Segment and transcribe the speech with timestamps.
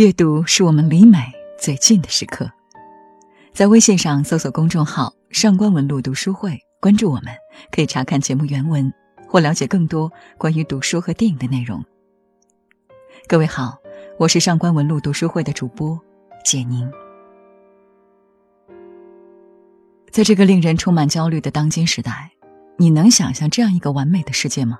[0.00, 1.18] 阅读是我们离美
[1.58, 2.50] 最近的时刻。
[3.52, 7.26] 在微信上搜索公众号“上官文露读书会”，关注我们，
[7.70, 8.90] 可以查看节目原文
[9.28, 11.84] 或了解更多关于读书和电影的内容。
[13.28, 13.76] 各位好，
[14.18, 16.00] 我是上官文露读书会的主播
[16.46, 16.90] 简宁。
[20.10, 22.32] 在这个令人充满焦虑的当今时代，
[22.78, 24.78] 你能想象这样一个完美的世界吗？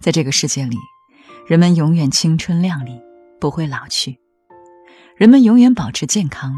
[0.00, 0.76] 在这个世界里，
[1.46, 3.00] 人们永远青春靓丽。
[3.44, 4.18] 不会老去，
[5.18, 6.54] 人们永远保持健康，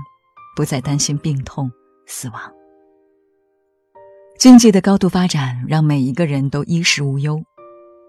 [0.54, 1.68] 不再担心病痛、
[2.06, 2.40] 死亡。
[4.38, 7.42] 经济的高度发展让每一个人都衣食无忧，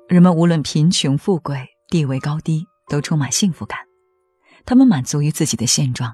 [0.07, 3.79] 人们无论贫穷富贵、地位高低，都充满幸福感。
[4.63, 6.13] 他们满足于自己的现状。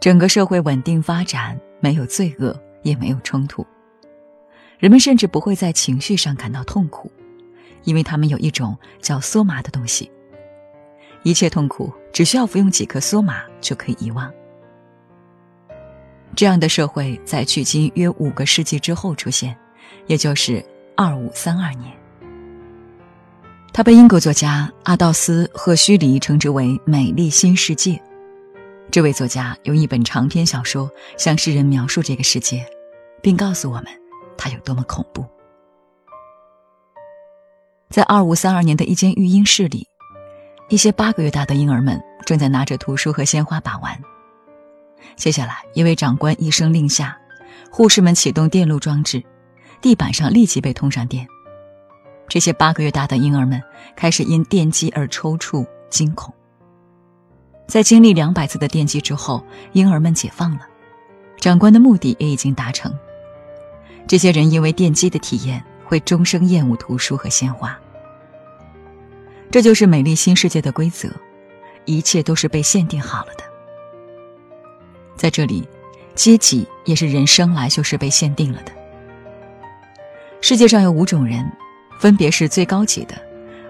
[0.00, 3.66] 整个社会稳定发展，没有罪恶，也没有冲突。
[4.78, 7.12] 人们甚至不会在情绪上感到痛苦，
[7.84, 10.10] 因为他们有一种叫梭麻的东西。
[11.28, 14.32] 一切痛苦只需要服用几颗梭麻就可以遗忘。
[16.34, 19.54] 这样的社会在距今约五个世纪之后出现，
[20.06, 20.64] 也就是
[20.96, 21.94] 二五三二年。
[23.74, 28.00] 他被英国作家阿道斯·赫胥黎称之为“美丽新世界”。
[28.90, 32.64] 这位作家用一本长篇小说向世人描述这个世界，
[33.20, 33.86] 并告诉我们
[34.38, 35.26] 它有多么恐怖。
[37.90, 39.86] 在二五三二年的一间育婴室里。
[40.68, 43.98] 一些八个月大的婴儿们正在拿着图书和鲜花把玩。
[45.16, 47.16] 接下来，一位长官一声令下，
[47.70, 49.22] 护士们启动电路装置，
[49.80, 51.26] 地板上立即被通上电。
[52.28, 53.62] 这些八个月大的婴儿们
[53.96, 56.34] 开始因电击而抽搐、惊恐。
[57.66, 60.66] 在经历两百次的电击之后，婴儿们解放了，
[61.40, 62.94] 长官的目的也已经达成。
[64.06, 67.78] 这些人因为电击的体验，会终生厌恶图书和鲜花。
[69.50, 71.08] 这就是美丽新世界的规则，
[71.86, 73.44] 一切都是被限定好了的。
[75.16, 75.66] 在这里，
[76.14, 78.72] 阶级也是人生来就是被限定了的。
[80.40, 81.50] 世界上有五种人，
[81.98, 83.14] 分别是最高级的，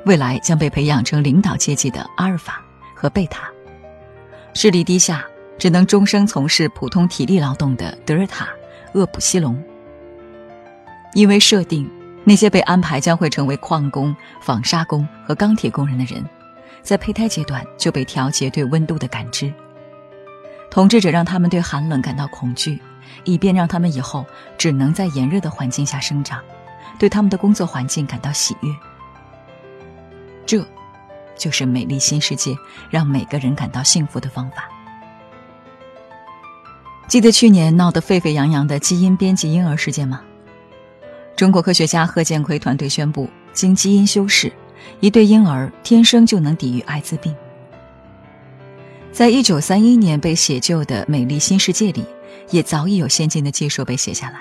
[0.05, 2.61] 未来将被培养成领导阶级的阿尔法
[2.95, 3.45] 和贝塔；
[4.55, 5.25] 视力低下，
[5.59, 8.49] 只能终生从事普通体力劳动的德尔塔、
[8.95, 9.57] 厄普西龙。
[11.15, 11.89] 因为设定。
[12.29, 16.23] 那些被安排将会成为矿工、纺纱工和钢铁工人的人，
[16.83, 19.51] 在胚胎阶段就被调节对温度的感知。
[20.71, 22.79] 统治者让他们对寒冷感到恐惧，
[23.25, 24.27] 以便让他们以后
[24.59, 26.45] 只能在炎热的环境下生长，
[26.99, 28.71] 对他们的工作环境感到喜悦。
[30.45, 30.63] 这，
[31.35, 32.55] 就是美丽新世界
[32.91, 34.69] 让每个人感到幸福的方法。
[37.07, 40.21] 记得去年闹得沸沸扬扬的基因编辑婴儿事件吗？
[41.39, 44.53] 中国科学家贺建奎团队宣布，经基因修饰，
[44.99, 47.33] 一对婴儿天生就能抵御艾滋病。
[49.13, 52.05] 在一九三一年被写就的《美丽新世界》里，
[52.51, 54.41] 也早已有先进的技术被写下来。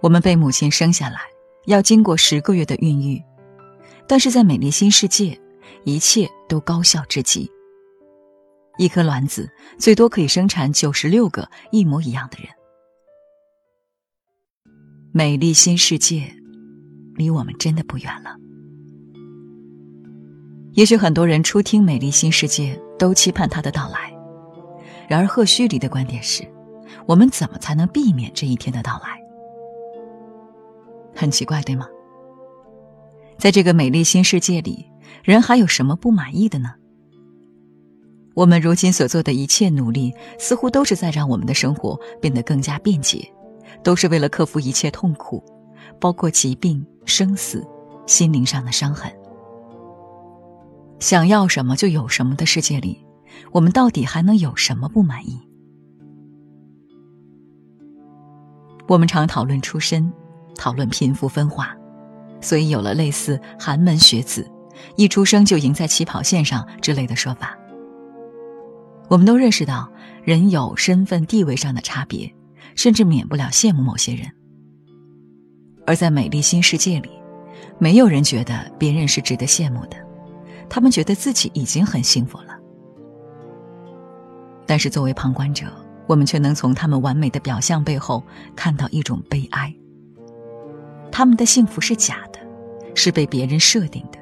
[0.00, 1.20] 我们被母亲生下来，
[1.66, 3.22] 要经过十个月的孕育，
[4.08, 5.26] 但是在《美丽新世界》，
[5.84, 7.48] 一切都高效至极。
[8.76, 12.48] 一颗卵子最多可以生产九十六个一模一样的人。
[15.10, 16.30] 美丽新世界，
[17.14, 18.36] 离我们真的不远了。
[20.74, 24.12] 也许很多人初听《美丽新世界》都期盼它的到来，
[25.08, 26.46] 然而赫胥黎的观点是：
[27.06, 29.18] 我们怎么才能避免这一天的到来？
[31.16, 31.86] 很奇怪，对吗？
[33.38, 34.84] 在这个美丽新世界里，
[35.24, 36.74] 人还有什么不满意的呢？
[38.34, 43.26] 我们如今所做的一切努力，似乎都是在让我们的生活变得更加便捷。
[43.82, 45.42] 都是为了克服一切痛苦，
[46.00, 47.66] 包括疾病、生死、
[48.06, 49.10] 心灵上的伤痕。
[50.98, 53.04] 想要什么就有什么的世界里，
[53.52, 55.38] 我们到底还能有什么不满意？
[58.88, 60.12] 我们常讨论出身，
[60.56, 61.76] 讨论贫富分化，
[62.40, 64.50] 所以有了类似“寒门学子
[64.96, 67.56] ”“一出生就赢在起跑线上”之类的说法。
[69.08, 69.88] 我们都认识到，
[70.22, 72.34] 人有身份地位上的差别。
[72.78, 74.30] 甚至免不了羡慕某些人，
[75.84, 77.10] 而在美丽新世界里，
[77.76, 79.96] 没有人觉得别人是值得羡慕的，
[80.70, 82.56] 他们觉得自己已经很幸福了。
[84.64, 85.66] 但是作为旁观者，
[86.06, 88.22] 我们却能从他们完美的表象背后
[88.54, 89.74] 看到一种悲哀：
[91.10, 92.38] 他们的幸福是假的，
[92.94, 94.18] 是被别人设定的，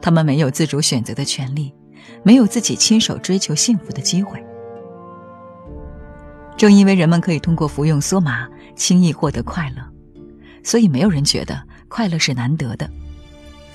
[0.00, 1.74] 他们没有自主选择的权利，
[2.22, 4.40] 没有自己亲手追求幸福的机会。
[6.60, 8.46] 正因为人们可以通过服用梭麻
[8.76, 9.82] 轻易获得快乐，
[10.62, 11.58] 所以没有人觉得
[11.88, 12.86] 快乐是难得的，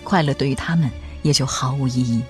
[0.03, 0.87] 快乐对于他们
[1.23, 2.21] 也就毫无意义。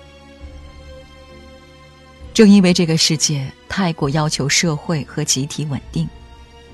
[2.34, 6.08] 正因为这个世界太过要求社会和集体稳定，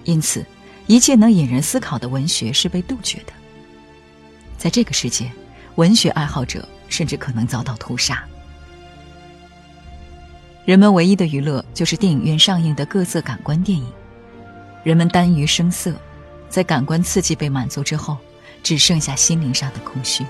[0.04, 0.46] 因此
[0.86, 3.34] 一切能引人思考的文学是被杜绝的。
[4.60, 5.32] 在这个世界，
[5.78, 8.24] 文学爱好者甚至可能遭到屠杀。
[10.64, 13.86] 人们唯一的娱乐就是电影院上映的各色感官电影，
[14.84, 15.92] 人们耽于声色，
[16.50, 18.16] 在感官刺激被满足之后，
[18.62, 20.24] 只剩下心灵上的空虚。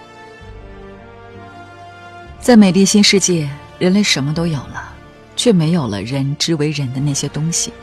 [2.39, 4.93] 在美丽新世界，人类什么都有了，
[5.35, 7.73] 却没有了人之为人的那些东西。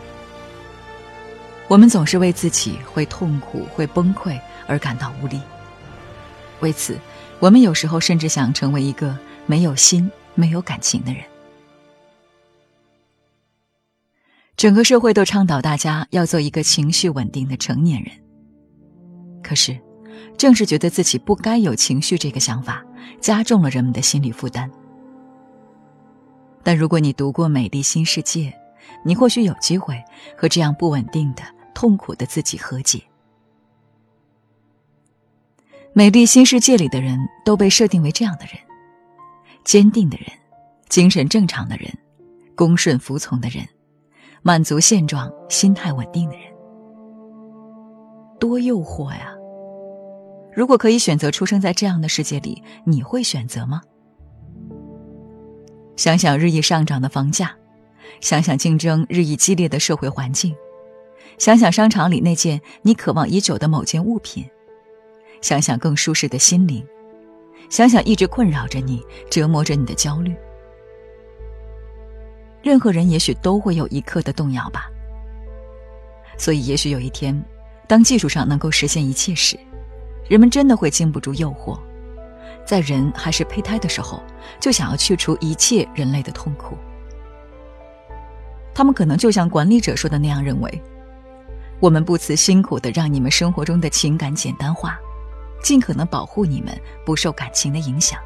[1.69, 5.39] 我们总是为自己会痛苦、会崩溃而感到无力。
[6.61, 6.99] 为此，
[7.41, 9.15] 我们有时候甚至想成为一个
[9.45, 11.23] 没有心、没有感情的人。
[14.59, 18.13] 整个社会都倡导大家要做一个情绪稳定的成年人。
[19.41, 19.81] 可是，
[20.37, 22.85] 正是觉得自己不该有情绪这个想法。
[23.21, 24.71] 加重了人们的心理负担。
[26.63, 28.51] 但如果你读过《美丽新世界》，
[29.05, 30.01] 你或许有机会
[30.37, 31.43] 和这样不稳定的、
[31.75, 32.99] 痛苦的自己和解。
[35.93, 38.55] 《美丽新世界》里的人都被设定为这样的人：
[39.65, 40.27] 坚定的人，
[40.89, 41.91] 精神正常的人，
[42.55, 43.67] 恭顺服从的人，
[44.43, 46.45] 满足现状、心态稳定的人。
[48.39, 49.35] 多诱惑呀！
[50.55, 53.83] 如果可以选择出生在这样的世界里，你会选择吗？
[55.97, 57.57] 想想日益上涨的房价，
[58.21, 60.55] 想想竞争日益激烈的社会环境，
[61.39, 64.45] 想想商场里那件你渴望已久的某件物品，
[65.41, 66.85] 想想更舒适的心灵，
[67.69, 70.35] 想想一直困扰着你、折磨着你的焦虑。
[72.63, 74.91] 任何人也许都会有一刻的动摇吧。
[76.37, 77.41] 所以，也许有一天，
[77.87, 79.59] 当技术上能够实现一切时，
[80.29, 81.79] 人们真的会经不住诱惑，
[82.65, 84.23] 在人还是胚胎的时候，
[84.61, 86.77] 就想要去除一切人类的痛苦。
[88.75, 90.83] 他们可能就像管理者说的那样认为：
[91.81, 94.97] 我们不辞辛苦的让你们生活中的情感简单化，
[95.63, 96.73] 尽可能保护你们
[97.05, 98.21] 不受感情的影响。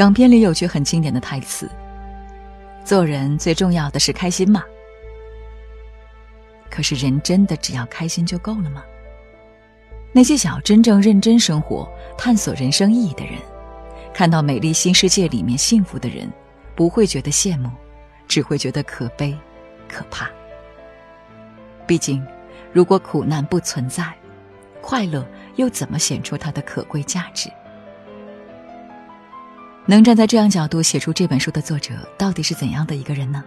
[0.00, 1.70] 港片里有句很经典的台词
[2.86, 4.64] ：“做人最重要的是开心嘛。”
[6.70, 8.82] 可是，人真的只要开心就够了吗？
[10.10, 11.86] 那些想要真正认真生活、
[12.16, 13.34] 探索人生意义的人，
[14.14, 16.32] 看到美丽新世界里面幸福的人，
[16.74, 17.68] 不会觉得羡慕，
[18.26, 19.36] 只会觉得可悲、
[19.86, 20.30] 可怕。
[21.86, 22.26] 毕竟，
[22.72, 24.10] 如果苦难不存在，
[24.80, 25.22] 快乐
[25.56, 27.50] 又怎么显出它的可贵价值？
[29.90, 33.42] 能站在这样角度写出这本书的作者，到底是怎样的一个人呢？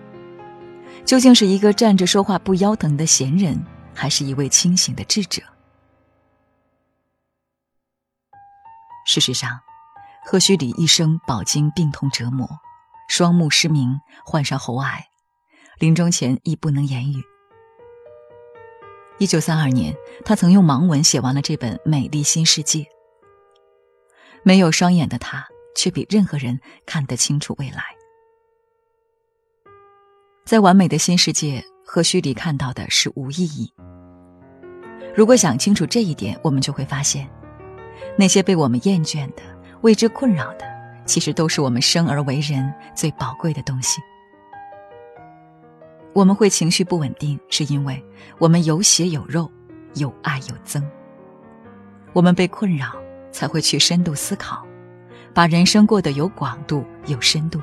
[1.05, 5.41] 究竟是一个站着说话不腰疼的闲人，还是一位清醒的智者？
[9.07, 9.57] 事实上，
[10.25, 12.45] 赫胥黎一生饱经病痛折磨，
[13.07, 15.05] 双目失明，患上喉癌，
[15.79, 17.23] 临终前亦不能言语。
[19.17, 22.79] 一九三二年，他曾用盲文写完了这本《美丽新世界》。
[24.43, 27.83] 没有双眼的他，却比任何人看得清楚未来。
[30.45, 33.71] 在完美的新世界，和虚里看到的是无意义。
[35.15, 37.29] 如果想清楚这一点，我们就会发现，
[38.17, 39.41] 那些被我们厌倦的、
[39.81, 40.65] 为之困扰的，
[41.05, 44.01] 其实都是我们生而为人最宝贵的东西。
[46.13, 48.03] 我们会情绪不稳定，是因为
[48.37, 49.49] 我们有血有肉，
[49.95, 50.83] 有爱有憎。
[52.11, 52.93] 我们被困扰，
[53.31, 54.62] 才会去深度思考，
[55.33, 57.61] 把人生过得有广度、有深度。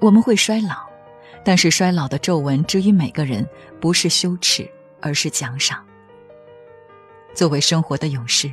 [0.00, 0.88] 我们会衰老。
[1.44, 3.46] 但是衰老的皱纹之于每个人，
[3.80, 4.68] 不是羞耻，
[5.00, 5.82] 而是奖赏。
[7.32, 8.52] 作为生活的勇士，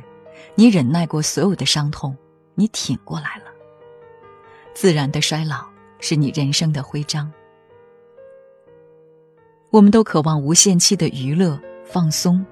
[0.54, 2.16] 你忍耐过所有的伤痛，
[2.54, 3.52] 你挺过来了。
[4.72, 5.66] 自然的衰老
[6.00, 7.30] 是你人生的徽章。
[9.68, 12.42] 我们都渴望无限期的娱乐放松，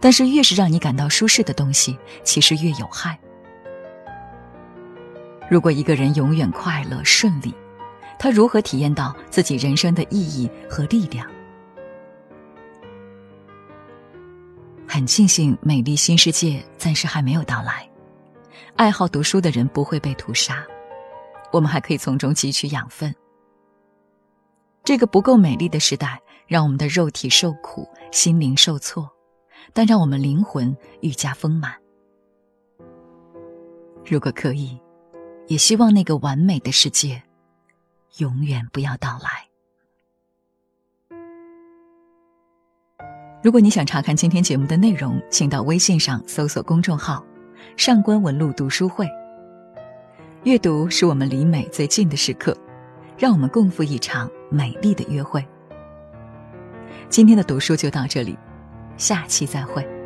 [0.00, 3.16] 但是越是让你感到舒适的东西，其实越有害。
[5.50, 7.52] 如果一个人永远快乐顺利，
[8.20, 11.28] 他如何体验到自己人生的意义和力量？
[14.86, 17.90] 很庆幸，美丽新世界暂时还没有到来，
[18.76, 20.64] 爱好读书的人不会被屠杀，
[21.50, 23.12] 我们还可以从中汲取养分。
[24.84, 29.10] 这个不够美丽的时代，让我们的肉体受苦，心灵受挫，
[29.72, 31.74] 但让我们灵魂愈加丰满。
[34.06, 34.80] 如果可以，
[35.50, 37.20] 也希望那个完美的世界。
[38.18, 39.48] 永远不要到来。
[43.42, 47.24] 如果你想查看今天节目的内容，请到微信上搜索公众号
[47.76, 49.08] “上官文露读书会”。
[50.44, 52.56] 阅读是我们离美最近的时刻，
[53.18, 55.44] 让我们共赴一场美丽的约会。
[57.08, 58.38] 今天的读书就到这里，
[58.96, 59.99] 下期再会。